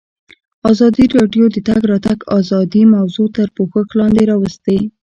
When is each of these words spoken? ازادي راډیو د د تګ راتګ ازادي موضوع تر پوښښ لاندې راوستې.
ازادي 0.71 1.05
راډیو 1.17 1.45
د 1.51 1.51
د 1.55 1.57
تګ 1.67 1.81
راتګ 1.91 2.19
ازادي 2.39 2.83
موضوع 2.95 3.27
تر 3.37 3.47
پوښښ 3.55 3.87
لاندې 3.99 4.23
راوستې. 4.31 4.77